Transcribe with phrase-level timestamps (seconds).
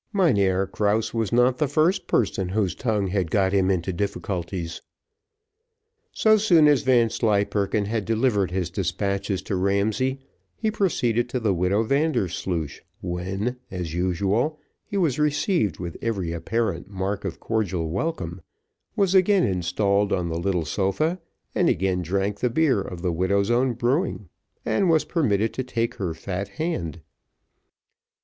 [0.13, 4.81] Mynheer Krause was not the first person whose tongue had got him into difficulties.
[6.11, 10.17] So soon as Vanslyperken had delivered his despatches to Ramsay,
[10.55, 16.89] he proceeded to the widow Vandersloosh, when, as usual, he was received with every apparent
[16.89, 18.41] mark of cordial welcome,
[18.95, 21.19] was again installed on the little sofa,
[21.53, 24.29] and again drank the beer of the widow's own brewing,
[24.65, 27.01] and was permitted to take her fat hand.